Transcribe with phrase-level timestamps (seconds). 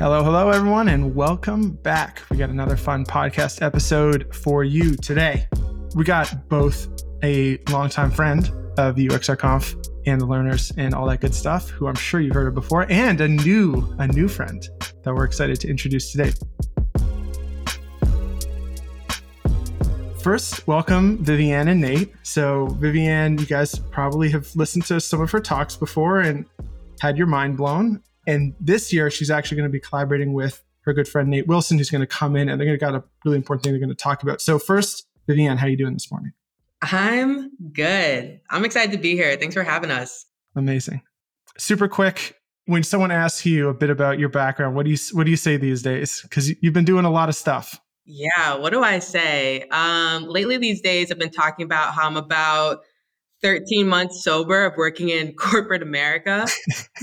[0.00, 2.22] Hello, hello, everyone, and welcome back.
[2.30, 5.46] We got another fun podcast episode for you today.
[5.94, 6.88] We got both
[7.22, 9.76] a longtime friend of UXRConf
[10.06, 12.86] and the learners and all that good stuff, who I'm sure you've heard of before,
[12.90, 14.66] and a new a new friend
[15.02, 16.32] that we're excited to introduce today.
[20.22, 22.14] First, welcome Viviane and Nate.
[22.22, 26.46] So, Viviane, you guys probably have listened to some of her talks before and
[27.02, 28.02] had your mind blown.
[28.26, 31.78] And this year, she's actually going to be collaborating with her good friend Nate Wilson,
[31.78, 33.80] who's going to come in and they're going to got a really important thing they're
[33.80, 34.40] going to talk about.
[34.40, 36.32] So first, Vivian, how are you doing this morning?
[36.82, 38.40] I'm good.
[38.50, 39.36] I'm excited to be here.
[39.36, 40.26] Thanks for having us.
[40.56, 41.02] Amazing.
[41.58, 42.36] Super quick.
[42.66, 45.36] When someone asks you a bit about your background, what do you what do you
[45.36, 46.22] say these days?
[46.22, 47.80] Because you've been doing a lot of stuff.
[48.04, 48.56] Yeah.
[48.56, 49.66] What do I say?
[49.70, 52.82] Um, lately, these days, I've been talking about how I'm about
[53.42, 56.46] 13 months sober of working in corporate America.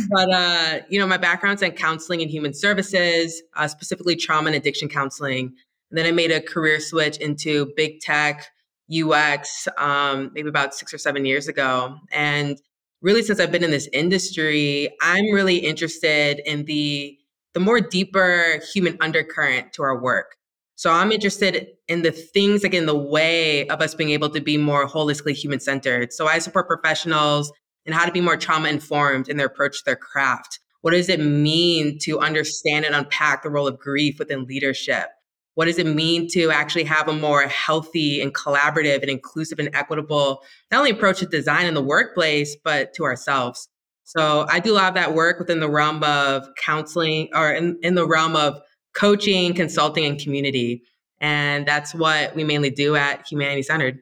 [0.09, 4.55] but, uh, you know, my background's in counseling and human services, uh, specifically trauma and
[4.55, 5.53] addiction counseling.
[5.89, 8.47] And then I made a career switch into big tech,
[8.91, 11.97] UX, um, maybe about six or seven years ago.
[12.11, 12.59] And
[13.01, 17.17] really, since I've been in this industry, I'm really interested in the
[17.53, 20.35] the more deeper human undercurrent to our work.
[20.77, 24.39] So I'm interested in the things like in the way of us being able to
[24.39, 26.13] be more holistically human centered.
[26.13, 27.51] So I support professionals
[27.87, 30.59] in how to be more trauma informed in their approach to their craft.
[30.81, 35.07] What does it mean to understand and unpack the role of grief within leadership?
[35.55, 39.75] What does it mean to actually have a more healthy and collaborative and inclusive and
[39.75, 43.67] equitable, not only approach to design in the workplace, but to ourselves?
[44.03, 47.79] So I do a lot of that work within the realm of counseling or in,
[47.81, 48.61] in the realm of
[48.97, 50.83] coaching, consulting, and community.
[51.19, 53.99] And that's what we mainly do at Humanity Centered.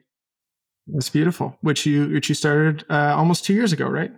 [0.86, 1.56] That's beautiful.
[1.62, 4.12] Which you which you started uh, almost two years ago, right?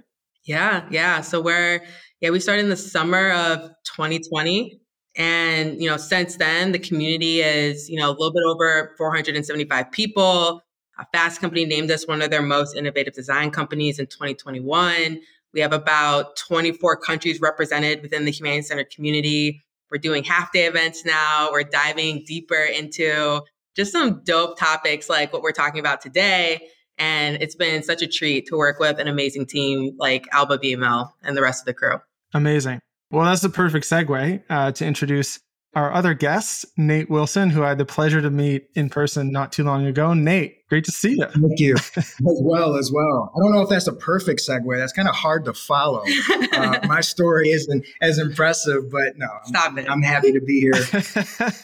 [0.44, 1.20] Yeah, yeah.
[1.20, 1.82] So we're
[2.20, 4.80] yeah we started in the summer of 2020,
[5.16, 9.90] and you know since then the community is you know a little bit over 475
[9.92, 10.62] people.
[10.98, 15.20] A Fast Company named us one of their most innovative design companies in 2021.
[15.54, 19.62] We have about 24 countries represented within the Humanity Center community.
[19.90, 21.48] We're doing half day events now.
[21.50, 23.42] We're diving deeper into
[23.76, 26.68] just some dope topics like what we're talking about today.
[26.98, 31.10] And it's been such a treat to work with an amazing team like Alba BML
[31.22, 31.98] and the rest of the crew.
[32.34, 32.80] Amazing.
[33.10, 35.38] Well, that's the perfect segue uh, to introduce
[35.74, 39.52] our other guest, Nate Wilson, who I had the pleasure to meet in person not
[39.52, 40.14] too long ago.
[40.14, 41.26] Nate, great to see you.
[41.26, 41.76] Thank you.
[41.96, 43.32] as well, as well.
[43.36, 44.76] I don't know if that's a perfect segue.
[44.76, 46.04] That's kind of hard to follow.
[46.52, 49.90] Uh, my story isn't as impressive, but no, Stop I'm, it.
[49.90, 50.72] I'm happy to be here.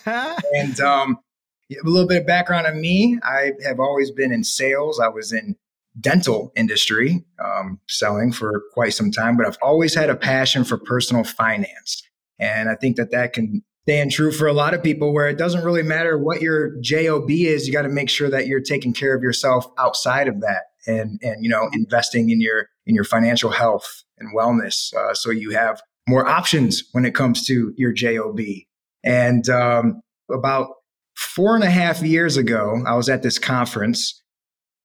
[0.55, 1.19] and um,
[1.73, 3.19] a little bit of background on me.
[3.23, 5.01] I have always been in sales.
[5.01, 5.57] I was in
[6.01, 10.77] dental industry um, selling for quite some time, but I've always had a passion for
[10.77, 12.03] personal finance.
[12.39, 15.37] And I think that that can stand true for a lot of people where it
[15.37, 18.95] doesn't really matter what your job is you got to make sure that you're taking
[18.95, 23.05] care of yourself outside of that and and you know investing in your in your
[23.05, 27.93] financial health and wellness uh, so you have more options when it comes to your
[27.93, 28.39] job
[29.03, 30.01] and um,
[30.33, 30.69] about
[31.15, 34.23] four and a half years ago i was at this conference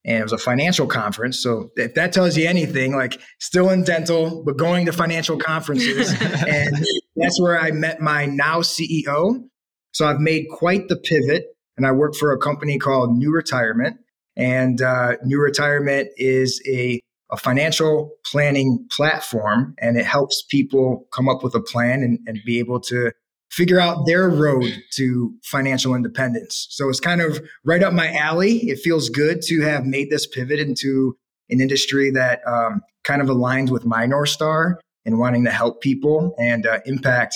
[0.09, 1.41] and it was a financial conference.
[1.41, 6.19] So if that tells you anything, like still in dental, but going to financial conferences.
[6.21, 6.83] and
[7.15, 9.43] that's where I met my now CEO.
[9.91, 11.45] So I've made quite the pivot
[11.77, 13.99] and I work for a company called NewRetirement.
[14.35, 16.99] And uh, NewRetirement is a,
[17.31, 22.39] a financial planning platform and it helps people come up with a plan and, and
[22.43, 23.11] be able to
[23.49, 26.67] figure out their road to financial independence.
[26.69, 28.57] So it's kind of right up my alley.
[28.69, 31.17] It feels good to have made this pivot into
[31.49, 35.81] an industry that um, kind of aligns with my North Star and wanting to help
[35.81, 37.35] people and uh, impact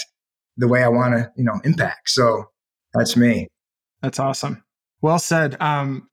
[0.57, 2.09] the way I want to, you know, impact.
[2.09, 2.46] So
[2.94, 3.47] that's me.
[4.02, 4.63] That's awesome.
[5.02, 5.59] Well said.
[5.59, 6.09] Um,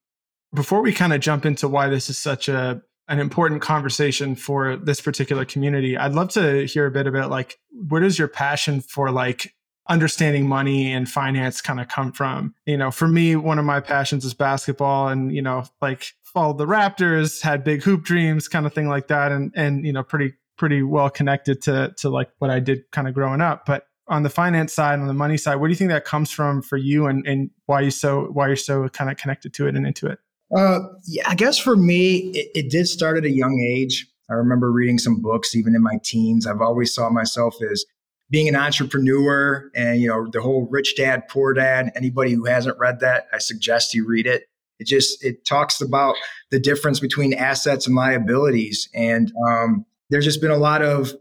[0.55, 4.77] before we kind of jump into why this is such a an important conversation for
[4.77, 8.81] this particular community, I'd love to hear a bit about like what is your passion
[8.81, 9.53] for like
[9.91, 12.55] understanding money and finance kind of come from.
[12.65, 16.59] You know, for me, one of my passions is basketball and, you know, like followed
[16.59, 19.33] the Raptors, had big hoop dreams, kind of thing like that.
[19.33, 23.09] And, and, you know, pretty, pretty well connected to, to like what I did kind
[23.09, 23.67] of growing up.
[23.67, 26.31] But on the finance side, on the money side, where do you think that comes
[26.31, 29.67] from for you and, and why you so, why you're so kind of connected to
[29.67, 30.21] it and into it?
[30.57, 34.07] Uh, yeah, I guess for me, it, it did start at a young age.
[34.31, 36.47] I remember reading some books, even in my teens.
[36.47, 37.85] I've always saw myself as
[38.31, 42.79] being an entrepreneur and you know the whole rich dad poor dad anybody who hasn't
[42.79, 44.45] read that i suggest you read it
[44.79, 46.15] it just it talks about
[46.51, 51.13] the difference between assets and liabilities and um, there's just been a lot of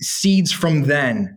[0.00, 1.36] seeds from then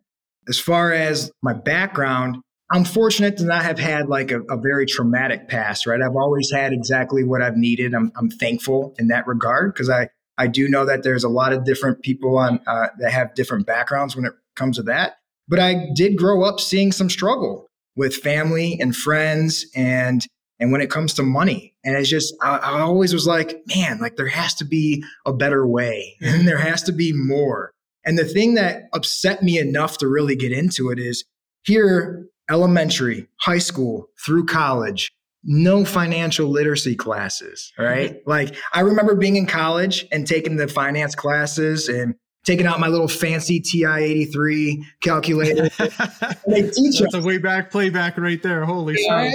[0.49, 2.37] as far as my background,
[2.71, 6.01] I'm fortunate to not have had like a, a, very traumatic past, right?
[6.01, 7.93] I've always had exactly what I've needed.
[7.93, 10.09] I'm, I'm thankful in that regard because I,
[10.39, 13.68] I do know that there's a lot of different people on uh, that have different
[13.68, 15.18] backgrounds when it comes to that.
[15.50, 20.25] But I did grow up seeing some struggle with family and friends and
[20.62, 21.74] and when it comes to money.
[21.83, 25.33] And it's just I, I always was like, man, like there has to be a
[25.33, 27.74] better way and there has to be more.
[28.06, 31.25] And the thing that upset me enough to really get into it is
[31.63, 35.12] here elementary, high school, through college,
[35.44, 38.12] no financial literacy classes, right?
[38.12, 38.30] Mm-hmm.
[38.30, 42.15] Like I remember being in college and taking the finance classes and
[42.45, 45.63] taking out my little fancy TI 83 calculator.
[46.47, 47.15] they teach That's us.
[47.15, 48.65] a way back playback right there.
[48.65, 49.31] Holy yeah.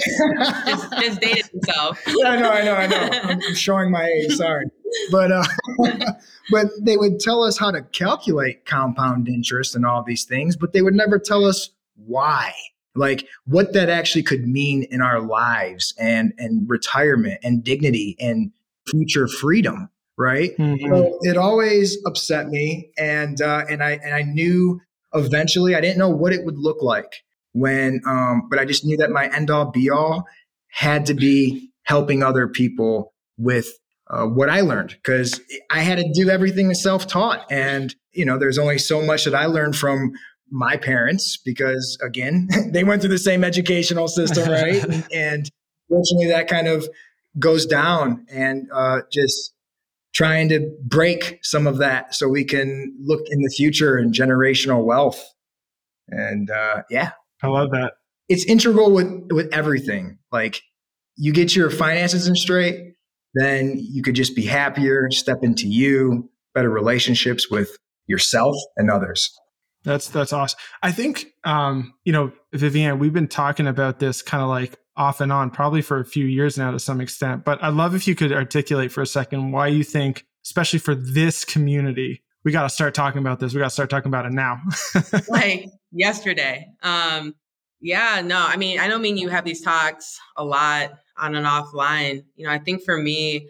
[0.66, 2.00] just, just dated himself.
[2.06, 2.96] yeah, I know, I know, I know.
[3.22, 4.66] I'm, I'm showing my age, sorry.
[5.10, 5.44] But uh,
[6.50, 10.72] but they would tell us how to calculate compound interest and all these things, but
[10.72, 12.52] they would never tell us why
[12.94, 18.52] like what that actually could mean in our lives and and retirement and dignity and
[18.88, 20.86] future freedom right mm-hmm.
[20.86, 24.80] so it always upset me and uh, and i and i knew
[25.14, 28.96] eventually i didn't know what it would look like when um but i just knew
[28.96, 30.26] that my end all be all
[30.68, 35.40] had to be helping other people with uh, what i learned because
[35.70, 39.46] i had to do everything self-taught and you know there's only so much that i
[39.46, 40.12] learned from
[40.50, 44.82] my parents because again they went through the same educational system right?
[44.82, 45.50] And, and
[45.88, 46.88] fortunately that kind of
[47.38, 49.52] goes down and uh, just
[50.14, 54.84] trying to break some of that so we can look in the future and generational
[54.84, 55.20] wealth.
[56.08, 57.10] And uh, yeah.
[57.42, 57.94] I love that.
[58.28, 60.18] It's integral with with everything.
[60.30, 60.62] Like
[61.16, 62.94] you get your finances in straight
[63.34, 67.76] then you could just be happier step into you better relationships with
[68.06, 69.36] yourself and others
[69.84, 70.58] that's that's awesome.
[70.82, 75.20] I think um, you know, Vivian, we've been talking about this kind of like off
[75.20, 77.44] and on probably for a few years now to some extent.
[77.44, 80.94] But I'd love if you could articulate for a second why you think, especially for
[80.94, 83.54] this community, we got to start talking about this.
[83.54, 84.60] We got to start talking about it now.
[85.28, 86.66] like yesterday.
[86.82, 87.34] Um,
[87.80, 91.46] yeah, no, I mean, I don't mean you have these talks a lot on and
[91.46, 92.24] offline.
[92.34, 93.48] You know, I think for me,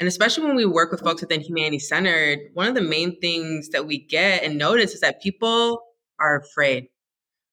[0.00, 3.68] and especially when we work with folks within Humanity Centered, one of the main things
[3.68, 5.82] that we get and notice is that people
[6.18, 6.88] are afraid.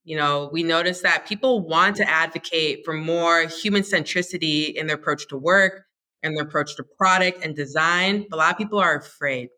[0.05, 4.95] You know, we notice that people want to advocate for more human centricity in their
[4.95, 5.83] approach to work
[6.23, 9.49] and their approach to product and design, but a lot of people are afraid.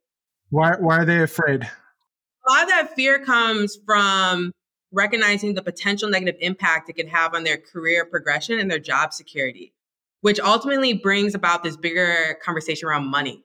[0.50, 1.62] Why, why are they afraid?
[1.62, 4.52] A lot of that fear comes from
[4.92, 9.14] recognizing the potential negative impact it could have on their career progression and their job
[9.14, 9.74] security
[10.22, 13.44] which ultimately brings about this bigger conversation around money.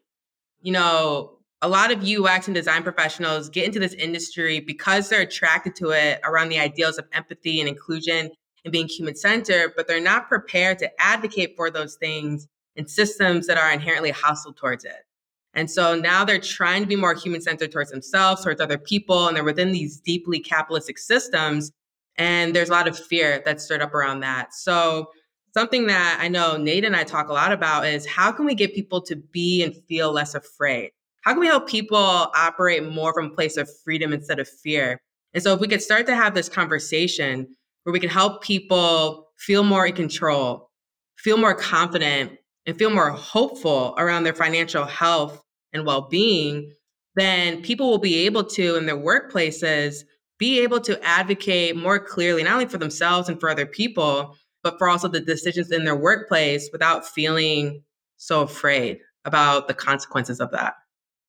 [0.61, 5.23] You know, a lot of UX and design professionals get into this industry because they're
[5.23, 8.31] attracted to it around the ideals of empathy and inclusion
[8.65, 13.47] and being human centered, but they're not prepared to advocate for those things in systems
[13.47, 15.07] that are inherently hostile towards it.
[15.55, 19.29] And so now they're trying to be more human centered towards themselves, towards other people,
[19.29, 21.71] and they're within these deeply capitalistic systems.
[22.17, 24.53] And there's a lot of fear that's stirred up around that.
[24.53, 25.11] So
[25.55, 28.55] something that I know Nate and I talk a lot about is how can we
[28.55, 30.91] get people to be and feel less afraid?
[31.23, 35.01] How can we help people operate more from a place of freedom instead of fear?
[35.33, 37.47] And so if we could start to have this conversation
[37.85, 40.71] where we can help people feel more in control,
[41.19, 42.33] feel more confident,
[42.67, 45.41] and feel more hopeful around their financial health
[45.73, 46.73] and well-being,
[47.15, 50.03] then people will be able to in their workplaces
[50.39, 54.79] be able to advocate more clearly not only for themselves and for other people but
[54.79, 57.85] for also the decisions in their workplace without feeling
[58.17, 60.75] so afraid about the consequences of that.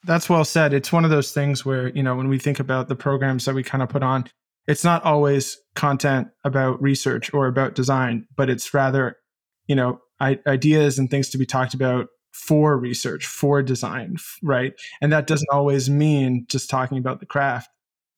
[0.05, 0.73] That's well said.
[0.73, 3.53] It's one of those things where, you know, when we think about the programs that
[3.53, 4.25] we kind of put on,
[4.67, 9.17] it's not always content about research or about design, but it's rather,
[9.67, 14.73] you know, ideas and things to be talked about for research, for design, right?
[15.01, 17.69] And that doesn't always mean just talking about the craft.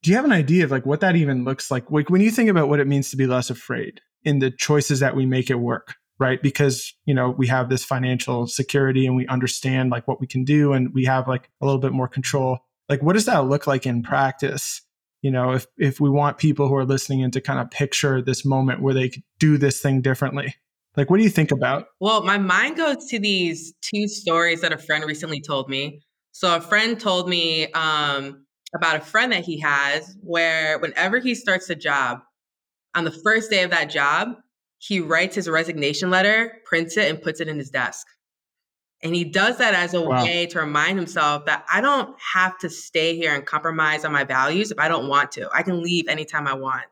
[0.07, 1.91] Do you have an idea of like what that even looks like?
[1.91, 5.01] Like when you think about what it means to be less afraid, in the choices
[5.01, 6.41] that we make it work right?
[6.41, 10.45] Because you know we have this financial security and we understand like what we can
[10.45, 12.59] do and we have like a little bit more control.
[12.87, 14.81] Like what does that look like in practice?
[15.21, 18.21] You know if if we want people who are listening in to kind of picture
[18.21, 20.55] this moment where they do this thing differently.
[20.95, 21.89] Like what do you think about?
[21.99, 26.01] Well my mind goes to these two stories that a friend recently told me.
[26.31, 31.35] So a friend told me um, about a friend that he has where whenever he
[31.35, 32.21] starts a job
[32.95, 34.35] on the first day of that job,
[34.79, 38.05] he writes his resignation letter, prints it, and puts it in his desk.
[39.03, 40.23] And he does that as a wow.
[40.23, 44.23] way to remind himself that I don't have to stay here and compromise on my
[44.23, 45.49] values if I don't want to.
[45.53, 46.85] I can leave anytime I want.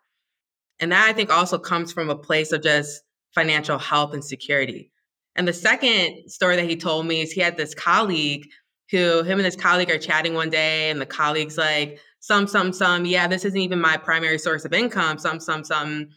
[0.80, 3.02] And that I think also comes from a place of just
[3.34, 4.92] financial health and security.
[5.36, 8.48] And the second story that he told me is he had this colleague
[8.92, 12.74] who him and his colleague are chatting one day and the colleague's like, some, some,
[12.74, 16.08] some, yeah, this isn't even my primary source of income, some, some, some.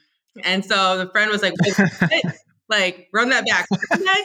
[0.42, 1.52] And so the friend was like,
[2.68, 3.66] like, run that back.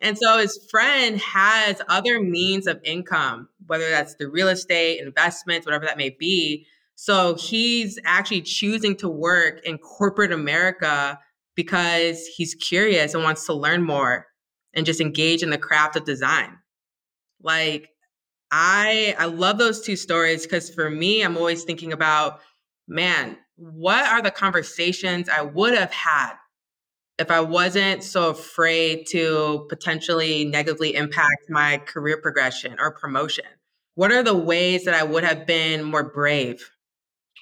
[0.00, 5.66] and so his friend has other means of income, whether that's the real estate, investments,
[5.66, 6.66] whatever that may be.
[6.94, 11.18] So he's actually choosing to work in corporate America
[11.54, 14.28] because he's curious and wants to learn more
[14.72, 16.56] and just engage in the craft of design.
[17.46, 17.90] Like
[18.50, 22.40] I I love those two stories because for me, I'm always thinking about,
[22.88, 26.34] man, what are the conversations I would have had
[27.18, 33.46] if I wasn't so afraid to potentially negatively impact my career progression or promotion?
[33.94, 36.68] What are the ways that I would have been more brave,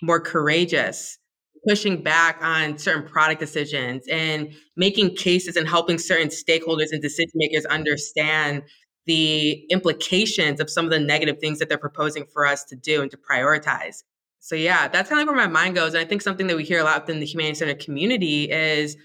[0.03, 1.19] more courageous,
[1.67, 7.33] pushing back on certain product decisions and making cases and helping certain stakeholders and decision
[7.35, 8.65] makers understand
[9.07, 13.03] the implications of some of the negative things that they're proposing for us to do
[13.03, 14.03] and to prioritize.
[14.41, 15.95] So yeah, that's kind of where my mind goes.
[15.95, 18.97] And I think something that we hear a lot within the humanity center community is,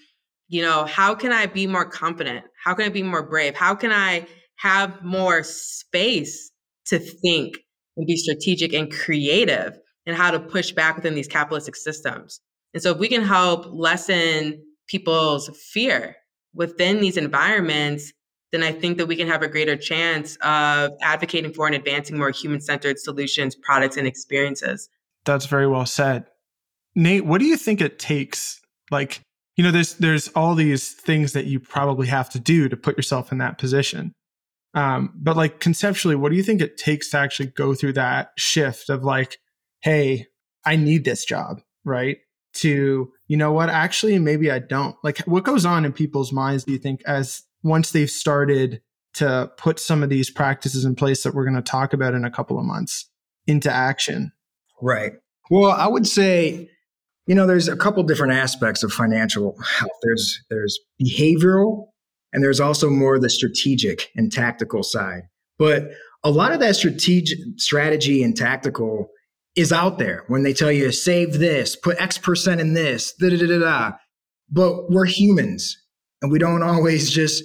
[0.47, 2.45] you know, how can I be more confident?
[2.63, 3.55] How can I be more brave?
[3.55, 4.27] How can I
[4.57, 6.51] have more space
[6.87, 7.57] to think
[7.95, 12.41] and be strategic and creative and how to push back within these capitalistic systems?
[12.73, 16.17] And so if we can help lessen people's fear
[16.53, 18.11] within these environments,
[18.51, 22.17] then I think that we can have a greater chance of advocating for and advancing
[22.17, 24.89] more human centered solutions, products, and experiences.
[25.25, 26.25] That's very well said.
[26.95, 28.59] Nate, what do you think it takes?
[28.89, 29.21] Like,
[29.55, 32.97] you know, there's there's all these things that you probably have to do to put
[32.97, 34.13] yourself in that position.
[34.73, 38.31] Um, but like conceptually, what do you think it takes to actually go through that
[38.37, 39.37] shift of like,
[39.81, 40.27] hey,
[40.65, 42.17] I need this job, right?
[42.55, 44.95] To, you know what, actually maybe I don't.
[45.03, 48.81] Like what goes on in people's minds, do you think, as once they've started
[49.15, 52.25] to put some of these practices in place that we're going to talk about in
[52.25, 53.09] a couple of months
[53.47, 54.31] into action?
[54.81, 55.13] Right.
[55.49, 56.69] Well, I would say,
[57.25, 59.91] you know, there's a couple different aspects of financial health.
[60.03, 61.87] There's there's behavioral
[62.31, 65.23] and there's also more the strategic and tactical side.
[65.57, 65.89] But
[66.23, 69.09] a lot of that strategic strategy and tactical
[69.55, 73.29] is out there when they tell you save this, put X percent in this, da
[73.29, 73.91] da da da.
[74.49, 75.75] But we're humans
[76.21, 77.43] and we don't always just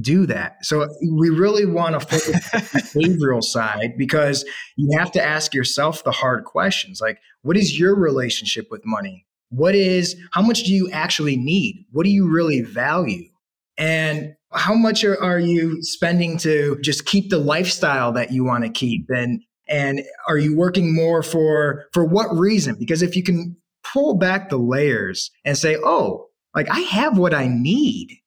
[0.00, 0.64] do that.
[0.64, 4.44] So we really want to focus on the behavioral side because
[4.76, 9.26] you have to ask yourself the hard questions like what is your relationship with money?
[9.50, 11.84] What is how much do you actually need?
[11.92, 13.28] What do you really value?
[13.76, 18.64] And how much are, are you spending to just keep the lifestyle that you want
[18.64, 22.76] to keep and and are you working more for for what reason?
[22.78, 23.56] Because if you can
[23.92, 28.18] pull back the layers and say, "Oh, like I have what I need,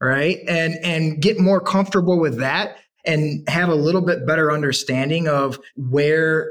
[0.00, 0.38] right?
[0.48, 5.58] And and get more comfortable with that and have a little bit better understanding of
[5.76, 6.50] where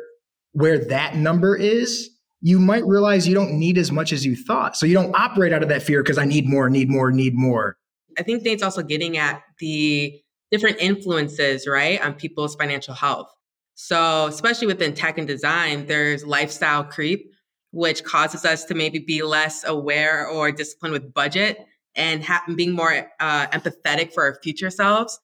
[0.52, 2.10] where that number is,
[2.42, 4.78] you might realize you don't need as much as you thought.
[4.78, 7.34] So you don't operate out of that fear because I need more, need more, need
[7.34, 7.78] more.
[8.18, 10.22] I think Nate's also getting at the
[10.52, 13.34] different influences, right, on people's financial health.
[13.76, 17.33] So, especially within tech and design, there's lifestyle creep,
[17.74, 21.58] which causes us to maybe be less aware or disciplined with budget
[21.96, 25.20] and ha- being more uh, empathetic for our future selves.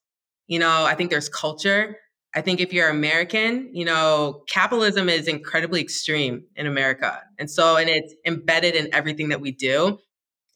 [0.48, 1.96] You know, I think there's culture.
[2.34, 7.22] I think if you're American, you know, capitalism is incredibly extreme in America.
[7.38, 10.00] And so, and it's embedded in everything that we do.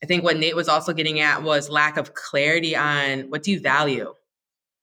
[0.01, 3.51] I think what Nate was also getting at was lack of clarity on what do
[3.51, 4.13] you value?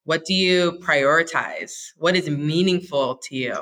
[0.05, 1.73] What do you prioritize?
[1.97, 3.55] What is meaningful to you?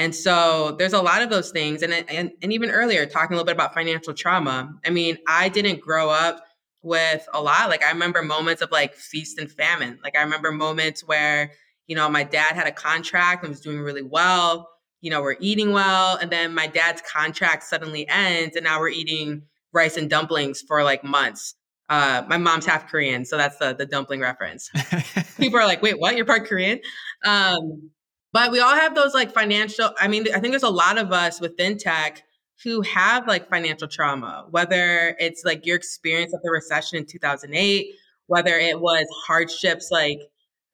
[0.00, 1.82] And so there's a lot of those things.
[1.82, 4.72] And, and, and even earlier, talking a little bit about financial trauma.
[4.82, 6.42] I mean, I didn't grow up
[6.80, 7.68] with a lot.
[7.68, 9.98] Like, I remember moments of like feast and famine.
[10.02, 11.52] Like, I remember moments where,
[11.86, 14.70] you know, my dad had a contract and was doing really well.
[15.02, 16.16] You know, we're eating well.
[16.16, 18.56] And then my dad's contract suddenly ends.
[18.56, 19.42] And now we're eating
[19.74, 21.56] rice and dumplings for like months.
[21.90, 24.70] Uh, my mom's half Korean, so that's the the dumpling reference.
[25.36, 26.14] People are like, "Wait, what?
[26.14, 26.78] You're part Korean?"
[27.24, 27.90] Um,
[28.32, 31.12] but we all have those like financial, I mean, I think there's a lot of
[31.12, 32.22] us within tech
[32.62, 37.94] who have like financial trauma, whether it's like your experience of the recession in 2008,
[38.26, 40.20] whether it was hardships like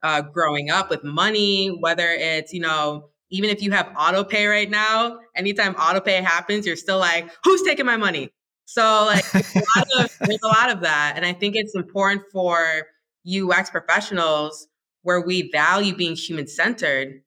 [0.03, 4.47] uh, growing up with money, whether it's, you know, even if you have auto pay
[4.47, 8.31] right now, anytime auto pay happens, you're still like, who's taking my money?
[8.67, 11.15] So like there's a, lot of, there's a lot of that.
[11.17, 12.87] And I think it's important for
[13.27, 14.69] UX professionals
[15.03, 17.23] where we value being human centered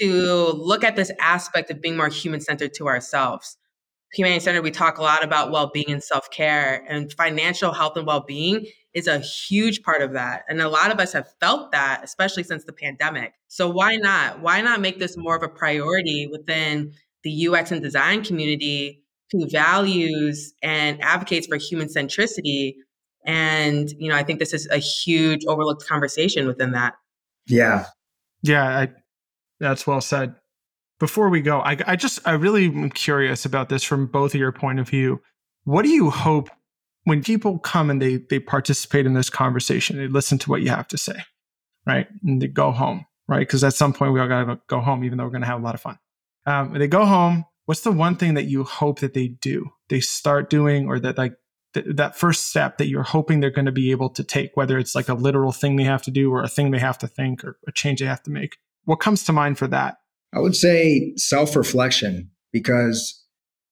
[0.00, 3.56] to look at this aspect of being more human centered to ourselves.
[4.14, 7.96] Humanity centered, we talk a lot about well being and self care, and financial health
[7.96, 10.42] and well being is a huge part of that.
[10.48, 13.32] And a lot of us have felt that, especially since the pandemic.
[13.48, 14.40] So why not?
[14.40, 16.92] Why not make this more of a priority within
[17.24, 22.74] the UX and design community who values and advocates for human centricity?
[23.24, 26.94] And, you know, I think this is a huge overlooked conversation within that.
[27.46, 27.86] Yeah.
[28.42, 28.88] Yeah, I,
[29.62, 30.34] that's well said
[31.02, 34.40] before we go, I, I just, I really am curious about this from both of
[34.40, 35.20] your point of view.
[35.64, 36.48] What do you hope
[37.04, 40.68] when people come and they they participate in this conversation, they listen to what you
[40.68, 41.16] have to say,
[41.86, 43.40] right, and they go home, right?
[43.40, 45.64] Because at some point we all gotta go home, even though we're gonna have a
[45.64, 45.98] lot of fun.
[46.46, 47.46] Um, they go home.
[47.64, 51.18] What's the one thing that you hope that they do, they start doing, or that
[51.18, 51.34] like
[51.74, 54.78] th- that first step that you're hoping they're going to be able to take, whether
[54.78, 57.08] it's like a literal thing they have to do, or a thing they have to
[57.08, 58.58] think, or a change they have to make?
[58.84, 59.96] What comes to mind for that?
[60.34, 63.22] I would say self reflection because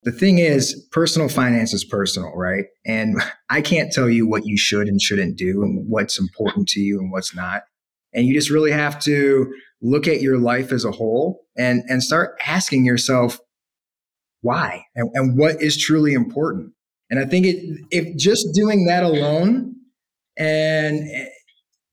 [0.03, 2.65] the thing is, personal finance is personal, right?
[2.87, 6.81] And I can't tell you what you should and shouldn't do and what's important to
[6.81, 7.63] you and what's not.
[8.13, 9.53] And you just really have to
[9.83, 13.39] look at your life as a whole and, and start asking yourself
[14.43, 16.73] why and, and what is truly important.
[17.09, 19.75] And I think it, if just doing that alone
[20.37, 21.27] and eh,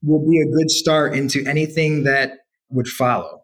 [0.03, 2.37] will be a good start into anything that
[2.69, 3.43] would follow.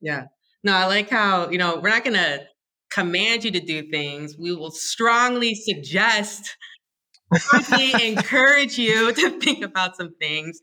[0.00, 0.26] Yeah.
[0.64, 2.46] No, I like how, you know, we're not going to
[2.90, 4.36] command you to do things.
[4.38, 6.56] We will strongly suggest,
[7.34, 10.60] strongly encourage you to think about some things.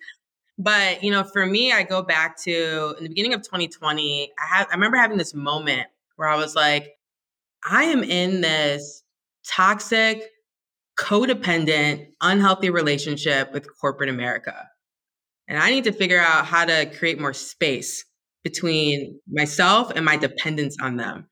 [0.57, 4.57] But, you know, for me, I go back to in the beginning of 2020, I
[4.57, 5.87] had I remember having this moment
[6.17, 6.91] where I was like,
[7.69, 9.03] I am in this
[9.47, 10.23] toxic,
[10.99, 14.67] codependent, unhealthy relationship with corporate America.
[15.49, 18.05] And I need to figure out how to create more space
[18.43, 21.27] between myself and my dependence on them.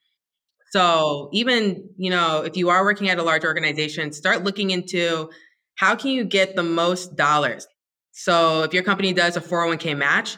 [0.72, 5.30] So even, you know, if you are working at a large organization, start looking into
[5.76, 7.66] how can you get the most dollars?
[8.12, 10.38] So if your company does a 401k match,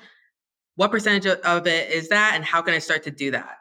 [0.76, 3.56] what percentage of it is that and how can I start to do that?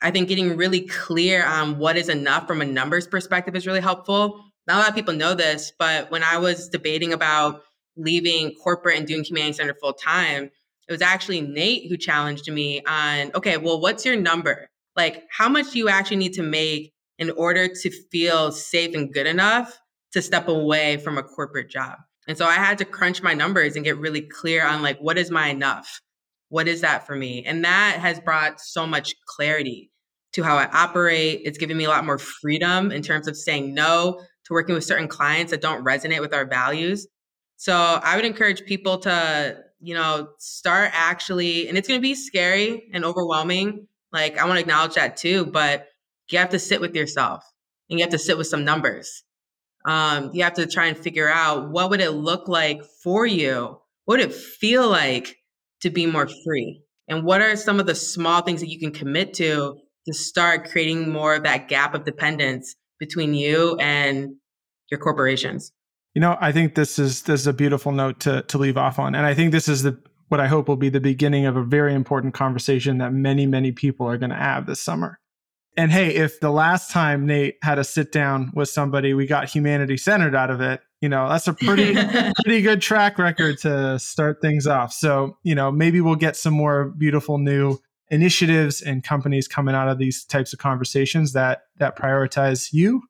[0.00, 3.80] I think getting really clear on what is enough from a numbers perspective is really
[3.80, 4.40] helpful.
[4.66, 7.62] Not a lot of people know this, but when I was debating about
[7.96, 10.50] leaving corporate and doing community Center full time,
[10.88, 14.68] it was actually Nate who challenged me on, okay, well, what's your number?
[14.96, 19.12] Like, how much do you actually need to make in order to feel safe and
[19.12, 19.78] good enough
[20.12, 21.98] to step away from a corporate job?
[22.26, 25.18] And so I had to crunch my numbers and get really clear on like, what
[25.18, 26.00] is my enough?
[26.48, 27.44] What is that for me?
[27.44, 29.90] And that has brought so much clarity
[30.34, 31.42] to how I operate.
[31.44, 34.84] It's given me a lot more freedom in terms of saying no to working with
[34.84, 37.06] certain clients that don't resonate with our values.
[37.64, 42.14] So I would encourage people to, you know, start actually, and it's going to be
[42.14, 45.86] scary and overwhelming like I want to acknowledge that too, but
[46.28, 47.42] you have to sit with yourself
[47.88, 49.22] and you have to sit with some numbers.
[49.86, 53.80] Um, you have to try and figure out what would it look like for you?
[54.04, 55.34] What would it feel like
[55.80, 56.82] to be more free?
[57.08, 60.68] And what are some of the small things that you can commit to to start
[60.68, 64.34] creating more of that gap of dependence between you and
[64.90, 65.72] your corporations?
[66.14, 68.98] You know, I think this is this is a beautiful note to to leave off
[68.98, 69.98] on, and I think this is the
[70.28, 73.72] what I hope will be the beginning of a very important conversation that many, many
[73.72, 75.20] people are going to have this summer.
[75.76, 79.48] And hey, if the last time Nate had a sit down with somebody, we got
[79.48, 81.94] humanity centered out of it, you know, that's a pretty,
[82.44, 84.92] pretty good track record to start things off.
[84.92, 89.88] So, you know, maybe we'll get some more beautiful new initiatives and companies coming out
[89.88, 93.02] of these types of conversations that that prioritize you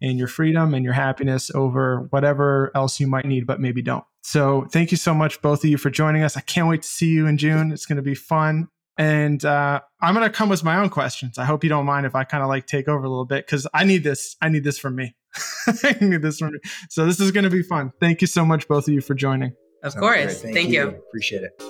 [0.00, 4.04] and your freedom and your happiness over whatever else you might need, but maybe don't.
[4.22, 6.36] So thank you so much, both of you, for joining us.
[6.36, 7.72] I can't wait to see you in June.
[7.72, 8.68] It's going to be fun.
[8.98, 11.38] And uh, I'm going to come with my own questions.
[11.38, 13.46] I hope you don't mind if I kind of like take over a little bit
[13.46, 14.36] because I need this.
[14.42, 15.14] I need this from me.
[15.66, 16.58] I need this from me.
[16.90, 17.92] So this is going to be fun.
[18.00, 19.52] Thank you so much, both of you, for joining.
[19.84, 20.42] Of course.
[20.42, 20.80] Thank, Thank, you.
[20.82, 20.88] you.
[20.88, 21.62] Appreciate it.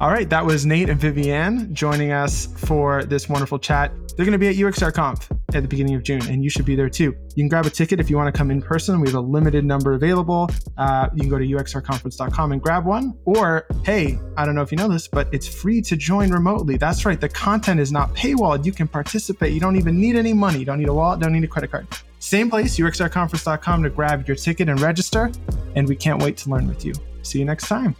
[0.00, 3.92] All right, that was Nate and Viviane joining us for this wonderful chat.
[4.16, 6.66] They're going to be at UXR Conf at the beginning of June, and you should
[6.66, 7.14] be there too.
[7.34, 9.00] You can grab a ticket if you want to come in person.
[9.00, 10.50] We have a limited number available.
[10.76, 13.16] Uh, you can go to uxrconference.com and grab one.
[13.24, 16.76] Or, hey, I don't know if you know this, but it's free to join remotely.
[16.76, 17.20] That's right.
[17.20, 18.66] The content is not paywalled.
[18.66, 19.52] You can participate.
[19.52, 20.58] You don't even need any money.
[20.58, 21.20] You don't need a wallet.
[21.20, 21.86] Don't need a credit card.
[22.18, 25.30] Same place, uxrconference.com to grab your ticket and register.
[25.76, 26.92] And we can't wait to learn with you.
[27.22, 27.96] See you next time.